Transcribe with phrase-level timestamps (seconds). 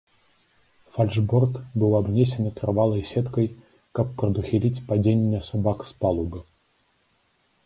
[0.93, 3.47] Фальшборт быў абнесены трывалай сеткай,
[4.01, 6.39] каб прадухіліць падзенне сабак з палубы.